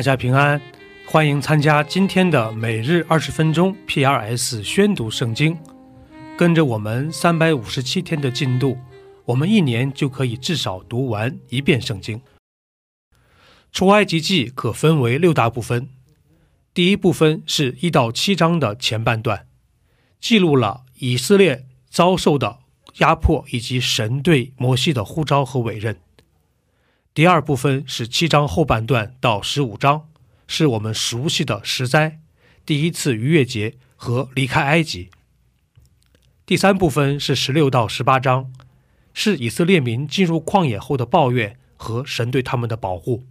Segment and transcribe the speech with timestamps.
[0.00, 0.58] 大家平安，
[1.04, 5.54] 欢迎参加今天的每日二十分钟 P.R.S 宣读圣经。
[6.38, 8.78] 跟着我们三百五十七天的进度，
[9.26, 12.22] 我们一年就可以至少读完一遍圣经。
[13.72, 15.90] 出埃及记可分为六大部分，
[16.72, 19.46] 第一部分是一到七章的前半段，
[20.18, 22.60] 记录了以色列遭受的
[23.00, 26.00] 压迫以及神对摩西的呼召和委任。
[27.12, 30.08] 第二部分是七章后半段到十五章，
[30.46, 32.20] 是我们熟悉的十灾、
[32.64, 35.10] 第一次逾越节和离开埃及。
[36.46, 38.52] 第三部分是十六到十八章，
[39.12, 43.26] 是以色列民进入旷野后的抱怨和神对他们的保护。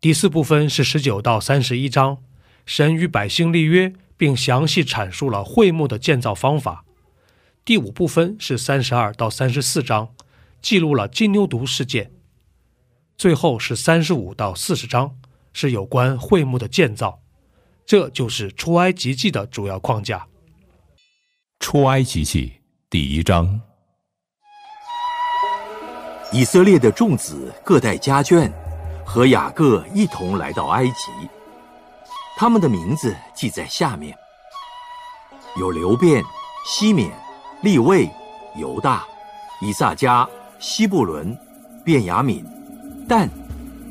[0.00, 2.18] 第四部分是十九到三十一章，
[2.66, 6.84] 神与百姓立约，并详细阐述了会幕的建造方法。
[7.64, 10.12] 第五部分是三十二到三十四章，
[10.60, 12.10] 记录了金牛犊事件。
[13.24, 15.16] 最后是三十五到四十章，
[15.54, 17.22] 是有关会幕的建造。
[17.86, 20.26] 这就是出埃及记的主要框架。
[21.58, 22.52] 出埃及记
[22.90, 23.62] 第一章：
[26.32, 28.52] 以色列的众子各带家眷，
[29.06, 31.10] 和雅各一同来到埃及。
[32.36, 34.14] 他们的名字记在下面：
[35.56, 36.22] 有流变、
[36.66, 37.10] 西缅、
[37.62, 38.06] 利位、
[38.60, 39.02] 犹大、
[39.62, 41.34] 以撒加、西布伦、
[41.82, 42.44] 便雅敏。
[43.08, 43.28] 但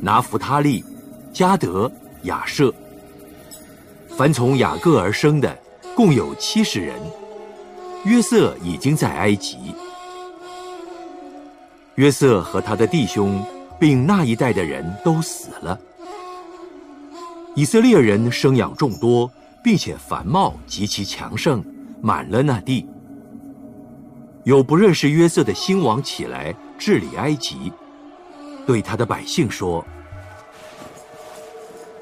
[0.02, 0.84] 拿弗他利、
[1.32, 1.92] 加德、
[2.24, 2.74] 雅舍，
[4.18, 5.58] 凡从雅各而生的，
[5.96, 6.96] 共有七十人。
[8.06, 9.58] 约瑟已经在埃及。
[11.96, 13.42] 约瑟和他的弟兄，
[13.80, 15.80] 并那一代的人都死了。
[17.56, 19.32] 以色列人生养众多，
[19.64, 21.64] 并且繁茂极其强盛，
[22.02, 22.86] 满了那地。
[24.44, 27.72] 有不认识约瑟的新王起来治理埃及。
[28.66, 29.86] 对他的百姓说：“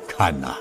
[0.07, 0.55] 看呐，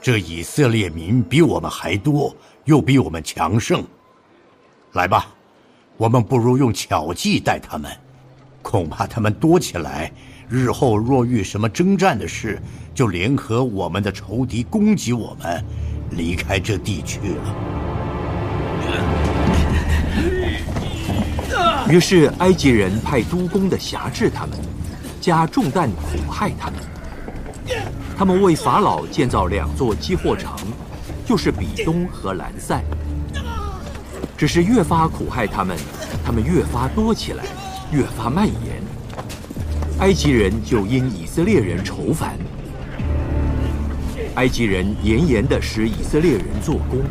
[0.00, 2.34] 这以色列民比我们还多，
[2.64, 3.84] 又比我们强盛。
[4.92, 5.26] 来吧，
[5.96, 7.90] 我们不如用巧计待他们，
[8.62, 10.12] 恐怕他们多起来，
[10.48, 12.62] 日后若遇什么征战的事，
[12.94, 15.64] 就联合我们的仇敌攻击我们，
[16.10, 17.56] 离开这地去了。
[21.90, 24.56] ”于是埃及人派督工的辖制他们。
[25.20, 26.80] 加重担苦害他们，
[28.16, 30.56] 他们为法老建造两座积货城，
[31.26, 32.82] 就是比东和兰塞。
[34.36, 35.76] 只是越发苦害他们，
[36.24, 37.44] 他们越发多起来，
[37.92, 38.82] 越发蔓延。
[39.98, 42.38] 埃及人就因以色列人愁烦，
[44.36, 47.02] 埃及人严严的使以色列人做工，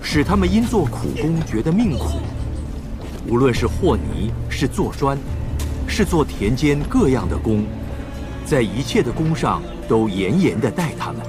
[0.00, 2.20] 使他们因做苦工觉得命苦，
[3.26, 5.18] 无论是和泥，是做砖。
[5.88, 7.64] 是做田间各样的工，
[8.44, 11.22] 在一切的工上都严严的待他们。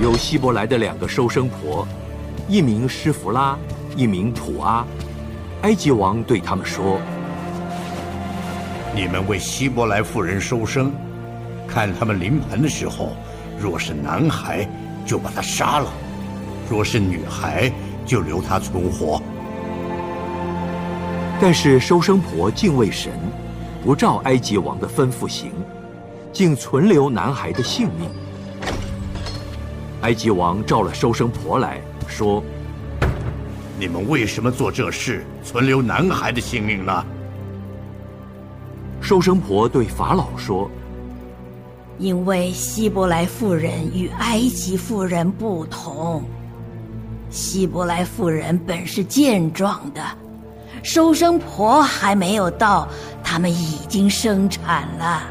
[0.00, 1.86] 有希伯来的两个收生婆，
[2.48, 3.58] 一名施弗拉，
[3.96, 4.86] 一名土阿。
[5.62, 7.00] 埃及王对他们说
[8.94, 10.92] ：“你们为希伯来妇人收生，
[11.66, 13.16] 看他们临盆的时候，
[13.58, 14.68] 若是男孩，
[15.04, 15.88] 就把他杀了；
[16.70, 17.70] 若是女孩，
[18.06, 19.20] 就留他存活。”
[21.42, 23.12] 但是收生婆敬畏神，
[23.82, 25.50] 不照埃及王的吩咐行，
[26.34, 28.10] 竟存留男孩的性命。
[30.02, 32.42] 埃及王召了收生婆来说
[33.80, 37.04] ：“你们为什么做这事，存留男孩的性命呢？”
[39.00, 40.70] 收生婆对法老说
[41.96, 46.22] ：“因为希伯来妇人与埃及妇人不同，
[47.30, 50.02] 希伯来妇人本是健壮的。”
[50.82, 52.88] 收生婆还没有到，
[53.22, 55.22] 他们已经生产了。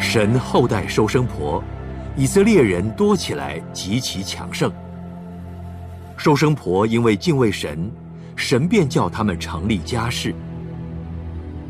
[0.00, 1.62] 神后代收生婆，
[2.16, 4.72] 以色列人多起来极其强盛。
[6.16, 7.90] 收生婆因为敬畏神，
[8.34, 10.34] 神便叫他们成立家室。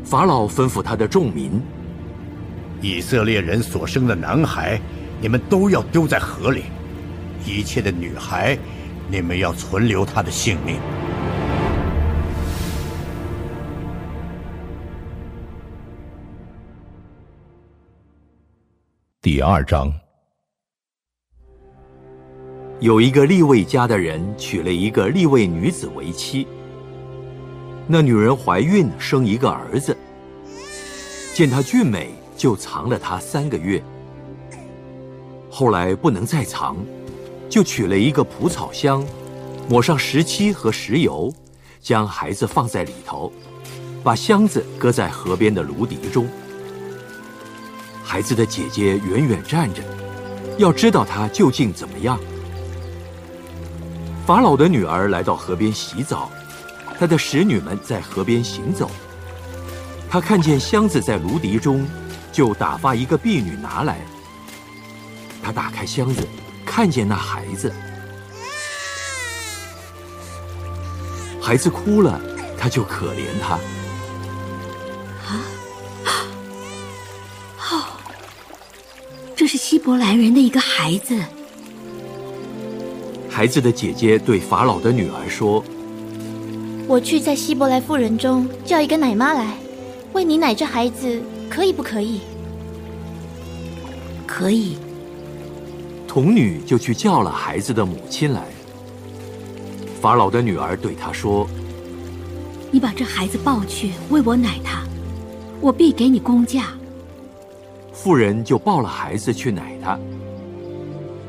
[0.03, 1.61] 法老吩咐他的众民：
[2.81, 4.79] 以色列人所生的男孩，
[5.21, 6.63] 你们都要丢在河里；
[7.45, 8.57] 一切的女孩，
[9.07, 10.77] 你们要存留她的性命。
[19.21, 19.93] 第二章，
[22.79, 26.47] 有一个立位家的人娶了一个立位女子为妻。
[27.85, 29.97] 那女人怀孕生一个儿子，
[31.33, 33.83] 见她俊美，就藏了她三个月。
[35.49, 36.77] 后来不能再藏，
[37.49, 39.05] 就取了一个蒲草箱，
[39.67, 41.29] 抹上石漆和石油，
[41.81, 43.29] 将孩子放在里头，
[44.01, 46.25] 把箱子搁在河边的芦荻中。
[48.11, 49.83] 孩子的姐姐远远站着，
[50.57, 52.19] 要知道她究竟怎么样。
[54.25, 56.31] 法老的女儿来到河边洗澡，
[56.97, 58.89] 她的使女们在河边行走。
[60.09, 61.87] 她看见箱子在芦荻中，
[62.31, 63.99] 就打发一个婢女拿来。
[65.43, 66.27] 她打开箱子，
[66.65, 67.71] 看见那孩子，
[71.39, 72.19] 孩子哭了，
[72.57, 73.59] 她就可怜他。
[79.69, 81.15] 希伯来人的一个孩子。
[83.29, 85.63] 孩子的姐姐对法老的女儿说
[86.89, 89.55] ：“我去在希伯来妇人中叫一个奶妈来，
[90.11, 91.21] 为你奶这孩子，
[91.51, 92.21] 可以不可以
[94.25, 94.75] ？”“可以。”
[96.09, 98.47] 童女就去叫了孩子的母亲来。
[100.01, 101.47] 法老的女儿对她说
[102.73, 104.81] ：“你把这孩子抱去，为我奶他，
[105.61, 106.69] 我必给你工价。”
[108.01, 109.99] 妇人就抱了孩子去奶他。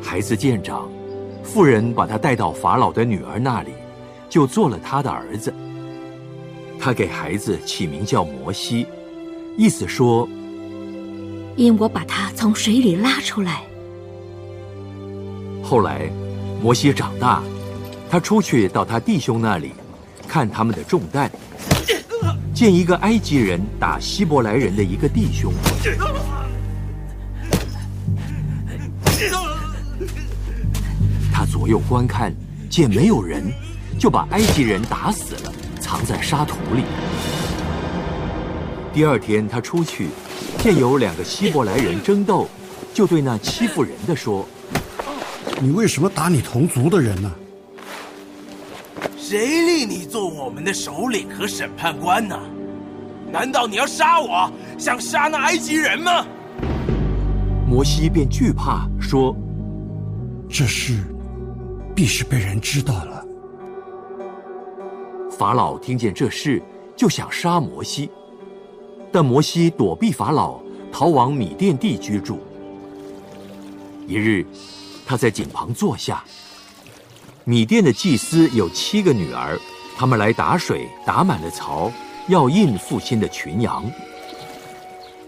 [0.01, 0.89] 孩子见长。
[1.43, 3.71] 妇人把他带到法老的女儿那里，
[4.29, 5.53] 就做了他的儿子。
[6.79, 8.87] 他给孩子起名叫摩西，
[9.57, 10.29] 意思说
[11.57, 13.63] ：“因我把他从水里拉出来。”
[15.61, 16.09] 后来，
[16.63, 17.43] 摩西长大，
[18.09, 19.73] 他出去到他弟兄那里，
[20.29, 21.29] 看他们的重担，
[22.55, 25.53] 见一个埃及人打希伯来人的一个弟兄。
[31.71, 32.35] 右观看，
[32.69, 33.45] 见没有人，
[33.97, 36.83] 就把埃及人打死了，藏在沙土里。
[38.93, 40.09] 第二天，他出去，
[40.59, 42.49] 见有两个希伯来人争斗，
[42.93, 44.45] 就对那欺负人的说
[45.63, 47.31] ：“你为什么打你同族的人呢？
[49.17, 52.37] 谁立你做我们的首领和审判官呢？
[53.31, 56.27] 难道你要杀我，想杀那埃及人吗？”
[57.65, 59.37] 摩西便惧怕，说
[60.51, 60.95] ：“这事。”
[62.01, 63.23] 必是被人知道了。
[65.31, 66.63] 法老听见这事，
[66.97, 68.11] 就想杀摩西，
[69.13, 72.39] 但摩西躲避法老，逃往米甸地居住。
[74.07, 74.47] 一日，
[75.05, 76.25] 他在井旁坐下。
[77.45, 79.61] 米甸的祭司有七个女儿，
[79.95, 81.93] 他们来打水，打满了槽，
[82.29, 83.85] 要印父亲的群羊。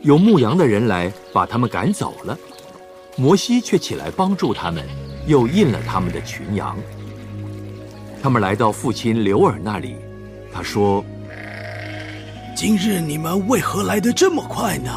[0.01, 2.39] 有牧羊的人来，把他们赶走了。
[3.15, 4.89] 摩西却起来帮助他们。
[5.27, 6.77] 又印了他们的群羊。
[8.23, 9.97] 他们来到父亲刘尔那里，
[10.53, 11.05] 他说
[12.57, 14.91] ：“今日你们为何来得这么快呢？”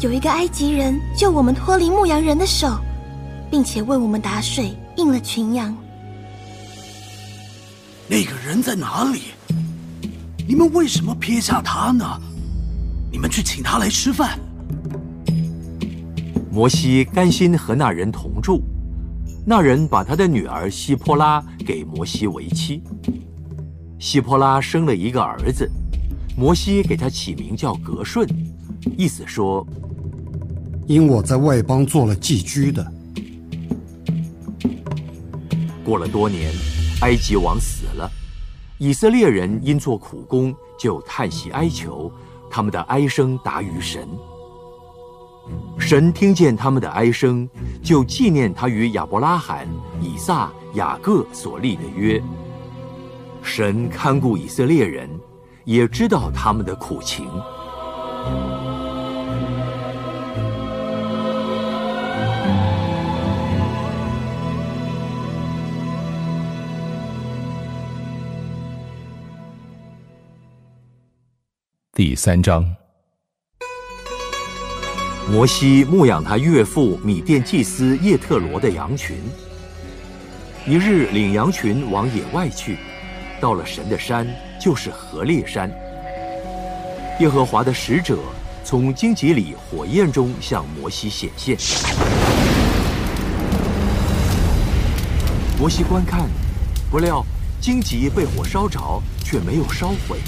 [0.00, 2.78] 有一个埃及人救我们脱离牧羊人的手，
[3.50, 5.76] 并且为我们打水，印了群羊。
[8.08, 9.20] 那个人在哪里？
[10.48, 12.04] 你们为什么撇下他呢？
[13.12, 14.38] 你们去请他来吃饭。
[16.60, 18.60] 摩西甘心和那人同住，
[19.46, 22.82] 那人把他的女儿希波拉给摩西为妻。
[23.98, 25.66] 希波拉生了一个儿子，
[26.36, 28.28] 摩西给他起名叫格顺，
[28.94, 29.66] 意思说：
[30.86, 32.86] 因我在外邦做了寄居的。
[35.82, 36.52] 过了多年，
[37.00, 38.06] 埃及王死了，
[38.76, 42.12] 以色列人因做苦工，就叹息哀求，
[42.50, 44.06] 他们的哀声达于神。
[45.78, 47.48] 神听见他们的哀声，
[47.82, 49.66] 就纪念他与亚伯拉罕、
[50.00, 52.22] 以撒、雅各所立的约。
[53.42, 55.08] 神看顾以色列人，
[55.64, 57.26] 也知道他们的苦情。
[71.92, 72.79] 第三章。
[75.30, 79.16] 摩西牧养他岳父米甸祭司叶特罗的羊群。
[80.66, 82.76] 一日，领羊群往野外去，
[83.40, 84.26] 到了神的山，
[84.60, 85.70] 就是何烈山。
[87.20, 88.18] 耶和华的使者
[88.64, 91.56] 从荆棘里火焰中向摩西显现。
[95.60, 96.28] 摩西观看，
[96.90, 97.24] 不料
[97.60, 100.18] 荆棘被火烧着，却没有烧毁。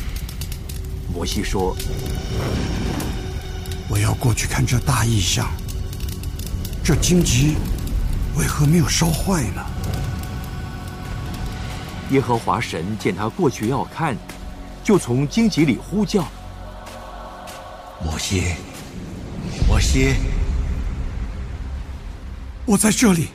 [1.13, 1.77] 摩西说。
[3.93, 5.51] 我要过去看这大异象。
[6.83, 7.59] 这荆棘
[8.35, 9.63] 为何没有烧坏呢？
[12.09, 14.17] 耶和华神见他过去要看，
[14.83, 16.27] 就从荆棘里呼叫
[18.03, 18.55] ：“摩西，
[19.69, 20.15] 摩西，
[22.65, 23.29] 我在这里。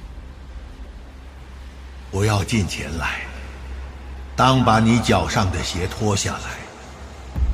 [2.10, 3.20] 不要近前来，
[4.36, 6.58] 当把你脚上的鞋脱下来，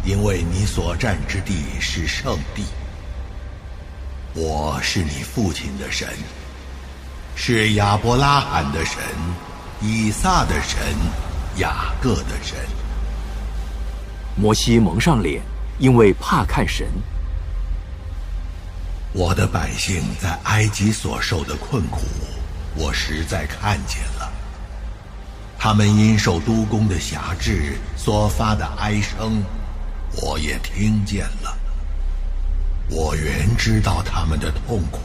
[0.05, 2.63] 因为你所站之地是圣地。”
[4.35, 6.09] 我是你父亲的神，
[7.35, 8.99] 是亚伯拉罕的神，
[9.79, 10.81] 以撒的神，
[11.57, 12.57] 雅各的神。
[14.35, 15.39] 摩西蒙上脸，
[15.77, 16.87] 因为怕看神。
[19.11, 22.01] 我的百姓在埃及所受的困苦，
[22.75, 24.33] 我实在看见了。
[25.59, 29.43] 他们因受督工的辖制所发的哀声，
[30.23, 31.55] 我也听见了。
[32.89, 34.99] 我原知道他们的痛苦。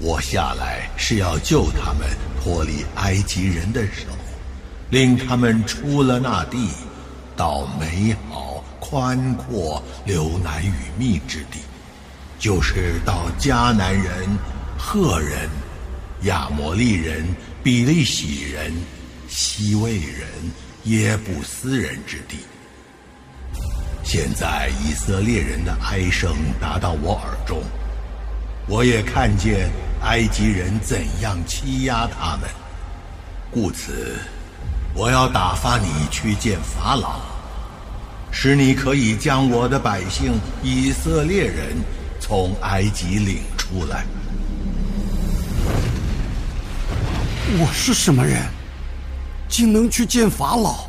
[0.00, 2.08] 我下来是要救他们
[2.40, 4.06] 脱离埃及人的手，
[4.90, 6.68] 令他们出了那地，
[7.36, 11.58] 到美好、宽阔、流奶与蜜之地，
[12.38, 14.28] 就是到迦南人、
[14.78, 15.48] 赫人、
[16.22, 17.26] 亚摩利人、
[17.62, 18.72] 比利洗人、
[19.28, 20.28] 西魏人、
[20.84, 22.36] 耶布斯人之地。
[24.10, 27.62] 现在以色列人的哀声达到我耳中，
[28.66, 32.48] 我也看见埃及人怎样欺压他们，
[33.50, 34.16] 故此
[34.94, 37.20] 我要打发你去见法老，
[38.30, 41.76] 使你可以将我的百姓以色列人
[42.18, 44.06] 从埃及领出来。
[47.58, 48.42] 我是什么人，
[49.50, 50.87] 竟能去见法老？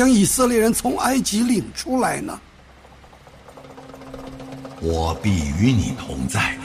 [0.00, 2.40] 将以色列人从埃及领出来呢？
[4.80, 6.56] 我必与你同在。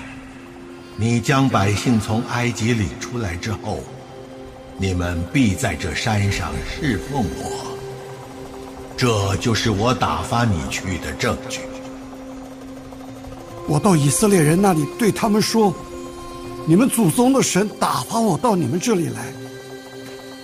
[0.96, 3.80] 你将百姓从埃及领出来之后，
[4.78, 7.76] 你们必在这山上侍奉我。
[8.96, 11.60] 这就是我打发你去的证据。
[13.68, 15.76] 我到以色列人那里对他们说
[16.66, 19.26] ：“你们祖宗的神打发我到你们这里来。”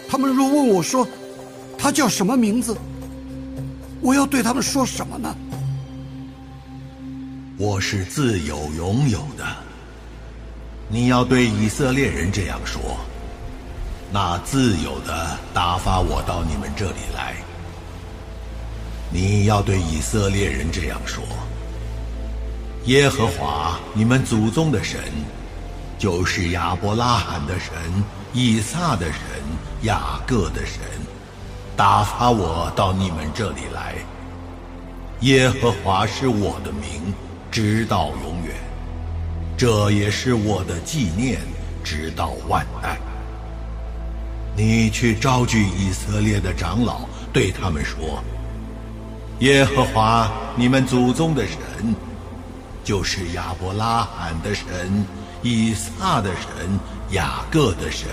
[0.10, 1.08] 他们若问我说
[1.82, 2.78] ：“他叫什么名字？
[4.02, 5.36] 我要对他们说什么呢？
[7.58, 9.44] 我是自有拥有的。
[10.88, 12.98] 你要对以色列人这样说：
[14.12, 17.36] 那自有的打发我到你们这里来。
[19.10, 21.24] 你要对以色列人这样说：
[22.86, 25.00] 耶和华你们祖宗的神，
[25.98, 27.74] 就是亚伯拉罕的神、
[28.34, 29.22] 以撒的神、
[29.82, 30.82] 雅各的神。
[31.76, 33.96] 打发我到你们这里来。
[35.22, 37.14] 耶和华是我的名，
[37.52, 38.56] 直到永远。
[39.58, 41.40] 这也是我的纪念，
[41.84, 42.98] 直到万代。
[44.56, 47.02] 你去召聚以色列的长老，
[47.32, 48.24] 对他们说：
[49.40, 51.96] 耶和华你们祖宗的神，
[52.84, 55.06] 就是亚伯拉罕的神、
[55.42, 56.80] 以撒的神、
[57.12, 58.10] 雅各的神，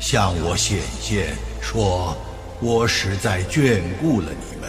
[0.00, 2.16] 向我显现说。
[2.60, 4.68] 我实在眷顾了你们，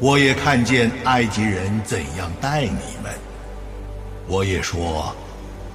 [0.00, 3.12] 我也看见埃及人怎样待你们。
[4.26, 5.14] 我也说，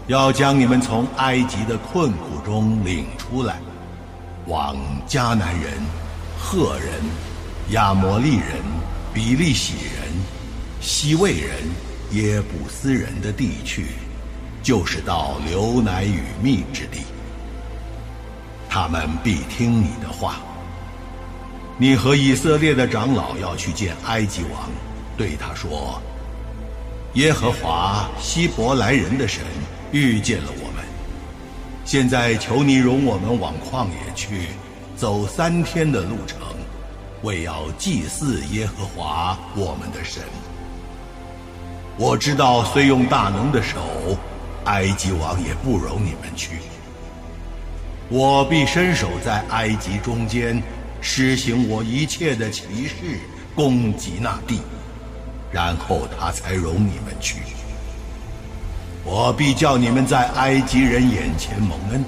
[0.08, 3.60] 要将你们从埃及的困苦中领出来，
[4.48, 4.76] 往
[5.08, 5.74] 迦南人、
[6.40, 6.90] 赫人、
[7.70, 8.58] 亚摩利人、
[9.14, 10.12] 比利洗人、
[10.82, 11.52] 西魏人、
[12.14, 13.86] 耶布斯人的地去，
[14.64, 17.02] 就是到流奶与蜜之地。
[18.68, 20.38] 他们必听你的话。
[21.80, 24.68] 你和以色列的长老要去见埃及王，
[25.16, 26.02] 对他说
[27.14, 29.44] ：“耶和华希伯来人的神
[29.92, 30.84] 遇见了我们，
[31.86, 34.48] 现在求你容我们往旷野去，
[34.96, 36.40] 走三天的路程，
[37.22, 40.24] 为要祭祀耶和华我们的神。
[41.96, 43.78] 我知道，虽用大能的手，
[44.66, 46.58] 埃及王也不容你们去。
[48.10, 50.60] 我必伸手在埃及中间。”
[51.10, 53.18] 施行我一切的奇事，
[53.56, 54.60] 攻击那地，
[55.54, 57.38] 然后他才容你们去。
[59.06, 62.04] 我必叫你们在埃及人眼前蒙恩。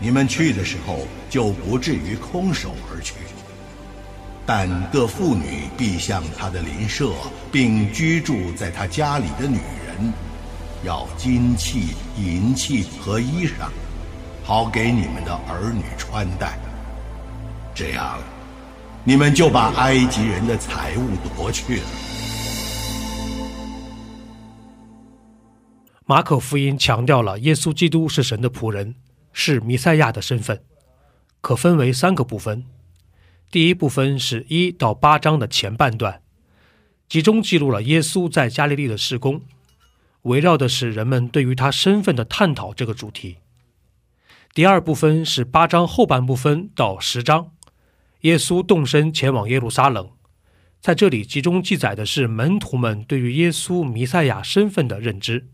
[0.00, 3.12] 你们去的时候，就不至于空手而去。
[4.46, 7.12] 但各妇女必向他的邻舍，
[7.52, 10.12] 并居住在他家里的女人，
[10.82, 13.68] 要金器、银器和衣裳，
[14.42, 16.58] 好给你们的儿女穿戴。
[17.76, 18.18] 这样，
[19.04, 21.82] 你们就把埃及人的财物夺去了。
[26.06, 28.94] 马可福音强调了耶稣基督是神的仆人，
[29.30, 30.62] 是弥赛亚的身份，
[31.42, 32.64] 可分为三个部分。
[33.50, 36.22] 第一部分是一到八章的前半段，
[37.10, 39.42] 集中记录了耶稣在加利利的事工，
[40.22, 43.36] 围绕的是人们对于他身份的探讨这个主题。
[44.54, 47.50] 第二部分是八章后半部分到十章。
[48.26, 50.10] 耶稣动身前往耶路撒冷，
[50.80, 55.48] 在这里集中记载的是门徒们对于耶稣弥赛亚身份的认知。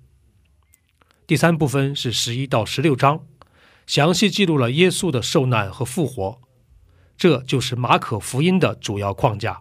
[1.26, 3.26] 第三部分是十一到十六章，
[3.86, 6.40] 详细记录了耶稣的受难和复活，
[7.14, 9.60] 这就是马可福音的主要框架。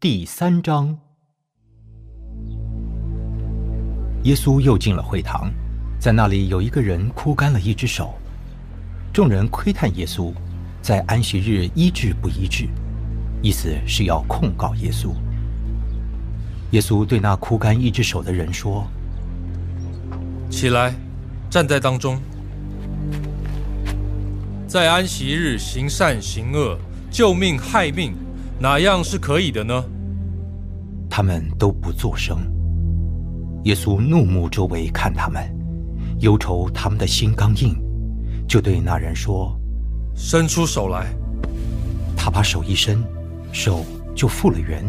[0.00, 0.98] 第三章，
[4.24, 5.48] 耶稣又进了会堂，
[6.00, 8.12] 在那里有一个人枯干了一只手，
[9.12, 10.32] 众人窥探耶稣
[10.80, 12.66] 在安息日医治不医治，
[13.42, 15.10] 意思是要控告耶稣。
[16.70, 18.86] 耶稣对那枯干一只手的人说
[20.48, 20.94] ：“起来，
[21.50, 22.18] 站在当中，
[24.66, 26.78] 在安息日行善行恶、
[27.10, 28.14] 救命害命，
[28.58, 29.84] 哪样是可以的呢？”
[31.10, 32.38] 他们都不作声。
[33.64, 35.54] 耶稣怒目周围看他们，
[36.20, 37.76] 忧愁他们的心刚硬，
[38.52, 39.58] 就对那人说
[40.14, 41.06] ：“伸出手来。”
[42.14, 43.02] 他把手一伸，
[43.50, 43.82] 手
[44.14, 44.84] 就复了原。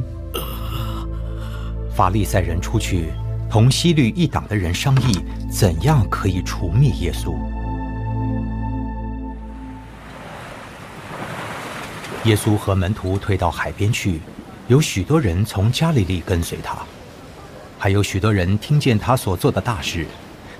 [1.95, 3.13] 法利赛人出去，
[3.49, 5.17] 同西律一党的人商议，
[5.49, 7.33] 怎样可以除灭耶稣。
[12.25, 14.19] 耶稣和门徒退到海边去，
[14.67, 16.79] 有许多人从加利利跟随他，
[17.79, 20.05] 还有许多人听见他所做的大事，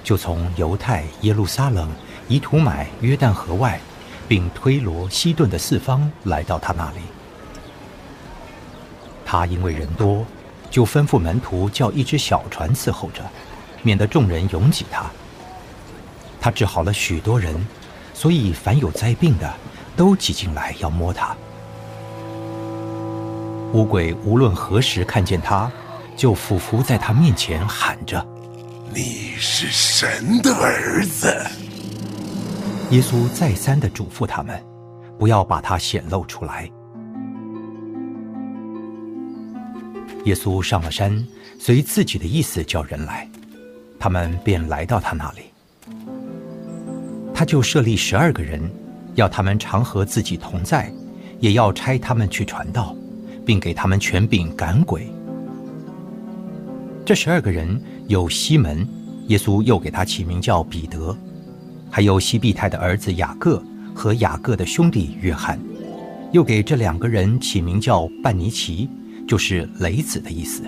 [0.06, 1.90] 就从犹太、耶路撒冷、
[2.28, 3.80] 以图买、约旦河外，
[4.28, 6.98] 并推罗、西顿的四方来到他那里。
[9.26, 10.26] 他因为人多。
[10.70, 13.22] 就吩咐门徒叫一只小船伺候着，
[13.84, 15.06] 免得众人拥挤他。
[16.42, 17.56] 他治好了许多人，
[18.12, 19.54] 所以凡有灾病的
[19.96, 21.36] 都挤进来要摸他。
[23.74, 25.72] 乌鬼无论何时看见他，
[26.18, 28.26] 就俯伏在他面前喊着
[28.92, 31.38] ：“你是神的儿子。”
[32.94, 34.64] 耶稣再三的嘱咐他们，
[35.18, 36.70] 不要把它显露出来。
[40.26, 41.26] 耶稣上了山，
[41.58, 43.28] 随自己的意思叫人来，
[43.98, 45.42] 他们便来到他那里。
[47.34, 48.62] 他就设立十二个人，
[49.16, 50.94] 要他们常和自己同在，
[51.40, 52.96] 也要差他们去传道，
[53.44, 55.12] 并给他们权柄赶鬼。
[57.04, 58.88] 这十二个人有西门，
[59.30, 61.18] 耶稣又给他起名叫彼得；
[61.96, 63.62] 还有西庇太的儿子雅各
[63.94, 65.60] 和雅各的兄弟约翰，
[66.32, 68.90] 又给这两个人起名叫半尼奇。
[69.26, 70.64] 就是雷子的意思。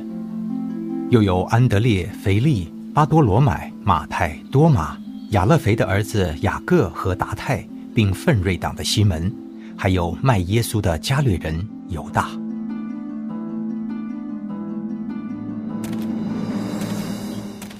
[1.09, 4.97] 又有安德烈、腓利、巴多罗买、马太、多马、
[5.31, 9.33] 亚勒腓的儿子雅各和达泰，并奋锐党的西门，
[9.75, 12.29] 还有卖耶稣的加略人犹大。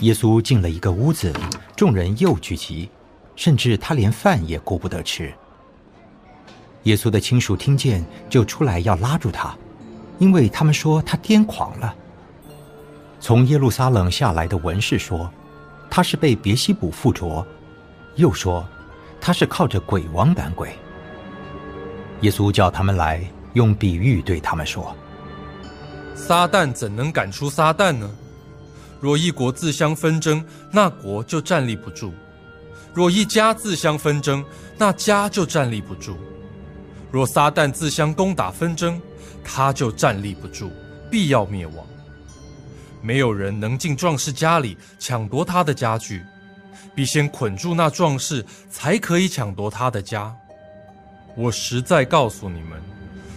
[0.02, 1.32] 耶稣进了一个屋子，
[1.76, 2.90] 众人又聚集，
[3.36, 5.34] 甚至他连饭也顾不得吃。
[6.84, 9.56] 耶稣的亲属听见，就出来要拉住他。
[10.18, 11.94] 因为他们说他癫狂了。
[13.20, 15.30] 从耶路撒冷下来的文士说，
[15.90, 17.46] 他是被别西卜附着；
[18.16, 18.66] 又说，
[19.20, 20.70] 他是靠着鬼王赶鬼。
[22.22, 23.22] 耶稣叫他们来，
[23.54, 24.96] 用比喻对他们说
[26.16, 28.10] ：“撒旦怎能赶出撒旦呢？
[29.02, 32.12] 若一国自相纷争，那国就站立不住；
[32.96, 34.44] 若一家自相纷争，
[34.78, 36.16] 那家就站立不住。
[37.12, 39.00] 若撒旦自相攻打纷争，
[39.44, 40.72] 他就站立不住，
[41.12, 41.86] 必要灭亡。
[43.02, 46.24] 没有人能进壮士家里抢夺他的家具，
[46.96, 50.34] 必先捆住那壮士，才可以抢夺他的家。
[51.36, 52.82] 我实在告诉你们，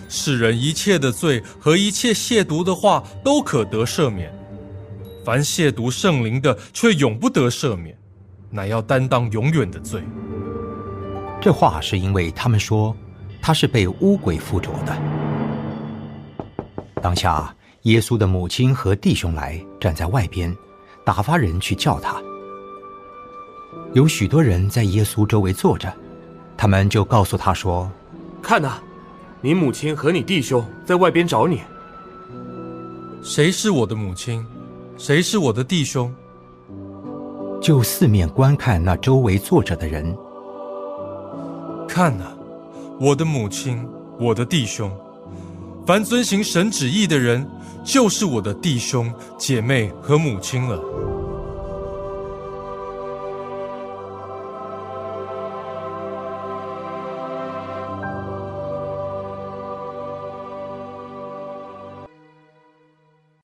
[0.09, 4.33] 世人一切的罪和一切亵渎的话都可得赦免，
[5.25, 7.99] 凡亵渎圣灵的，却永不得赦免，
[8.51, 10.03] 乃要担当永远的罪。
[11.41, 12.95] 这话是因为他们说
[13.41, 14.97] 他是被污鬼附着的。
[17.01, 20.55] 当下，耶稣的母亲和弟兄来站在外边，
[21.05, 22.21] 打发人去叫他。
[23.95, 25.93] 有许多人在耶稣周围坐着，
[26.57, 27.91] 他们就告诉他说
[28.43, 28.79] ：“看呐，
[29.41, 31.63] 你母亲和你弟兄在外边找你。
[33.23, 34.45] 谁是我的母亲？
[34.97, 36.13] 谁是我的弟兄？”
[37.61, 40.17] 就四面观看那周围坐着的人。
[41.89, 42.37] 看呐，
[43.01, 43.87] 我的母亲，
[44.19, 44.91] 我的弟兄。
[45.87, 47.49] 凡遵行神旨意的人，
[47.83, 50.79] 就是我的弟兄姐妹和母亲了。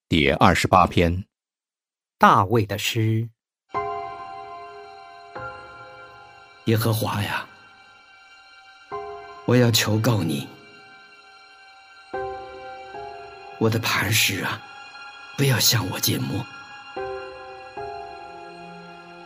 [0.06, 1.24] 第二十八篇，
[2.18, 3.30] 大卫的诗。
[6.66, 7.44] 耶和华呀，
[9.44, 10.48] 我要求告你。
[13.58, 14.58] 我的磐石啊，
[15.36, 16.42] 不要向我缄默。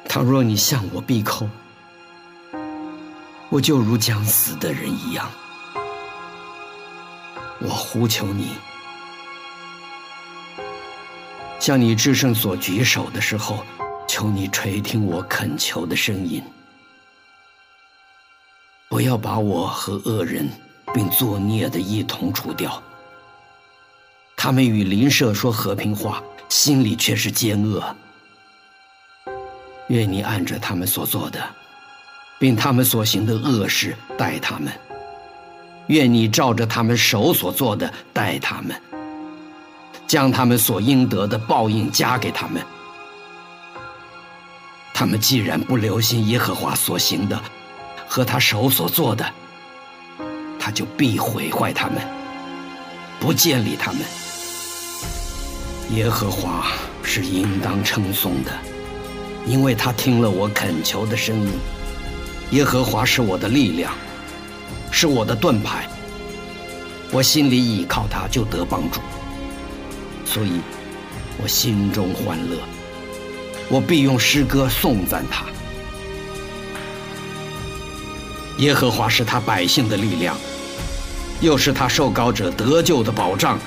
[0.08, 1.48] 倘若你向我闭口，
[3.50, 5.30] 我就如将死的人一样。
[7.60, 8.50] 我呼求你，
[11.60, 13.64] 向你至圣所举手的时候，
[14.08, 16.42] 求你垂听我恳求的声音。
[18.98, 20.50] 不要把我和恶人
[20.92, 22.82] 并作孽的一同除掉。
[24.36, 27.94] 他们与邻舍说和平话，心里却是奸恶。
[29.86, 31.40] 愿你按着他们所做的，
[32.40, 34.72] 并他们所行的恶事待他们；
[35.86, 38.74] 愿你照着他们手所做的待他们，
[40.08, 42.60] 将他们所应得的报应加给他们。
[44.92, 47.40] 他们既然不留心耶和华所行的，
[48.08, 49.24] 和他手所做的，
[50.58, 51.96] 他就必毁坏他们，
[53.20, 54.00] 不建立他们。
[55.90, 56.66] 耶和华
[57.02, 58.52] 是应当称颂的，
[59.46, 61.52] 因为他听了我恳求的声音。
[62.52, 63.92] 耶和华是我的力量，
[64.90, 65.86] 是我的盾牌，
[67.12, 69.00] 我心里倚靠他就得帮助，
[70.24, 70.60] 所以
[71.42, 72.56] 我心中欢乐，
[73.68, 75.44] 我必用诗歌颂赞他。
[78.58, 80.36] 耶和华是他百姓的力量，
[81.40, 83.58] 又是他受膏者得救的保障。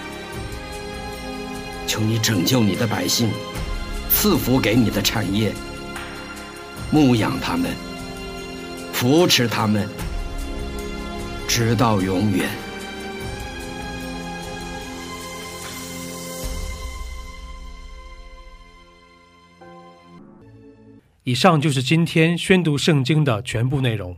[1.88, 3.30] 求你拯救你的百姓，
[4.10, 5.54] 赐福给你的产业，
[6.91, 7.71] 牧养他们，
[8.91, 9.88] 扶持他们，
[11.47, 12.49] 直到永远。
[21.23, 24.17] 以上就是今天宣读圣经的全部内容。